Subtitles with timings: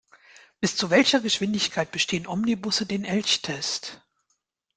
[0.59, 4.01] Bis zu welcher Geschwindigkeit bestehen Omnibusse den Elchtest?